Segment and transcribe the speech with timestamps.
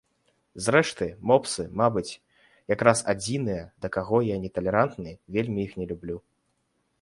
[0.67, 2.17] Зрэшты, мопсы, мабыць,
[2.75, 6.17] якраз адзіныя, да каго я не талерантны, вельмі іх не люблю.